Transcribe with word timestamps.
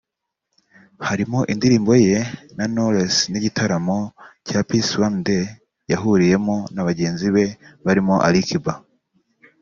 harimo 1.07 1.39
indirimbo 1.53 1.93
ye 2.07 2.17
na 2.57 2.65
Knowless 2.71 3.15
n’igitaramo 3.31 3.99
cya 4.47 4.59
Peace 4.67 4.93
One 5.07 5.19
Day 5.25 5.45
yahuriyemo 5.91 6.55
na 6.73 6.81
bagenzi 6.87 7.27
be 7.35 7.45
barimo 7.85 8.15
Ali 8.27 8.41
Kiba 8.47 8.73